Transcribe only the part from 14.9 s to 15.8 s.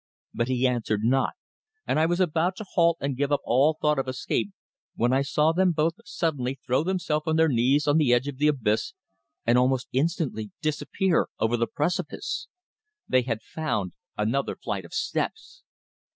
steps!